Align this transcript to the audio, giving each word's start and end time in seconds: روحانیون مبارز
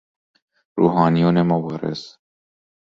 روحانیون 0.77 1.41
مبارز 1.41 2.17